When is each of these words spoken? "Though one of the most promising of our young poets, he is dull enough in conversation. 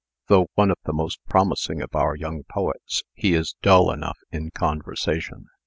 "Though 0.29 0.47
one 0.55 0.71
of 0.71 0.77
the 0.85 0.93
most 0.93 1.19
promising 1.29 1.79
of 1.79 1.93
our 1.95 2.15
young 2.15 2.41
poets, 2.49 3.03
he 3.13 3.35
is 3.35 3.55
dull 3.61 3.91
enough 3.91 4.17
in 4.31 4.49
conversation. 4.49 5.45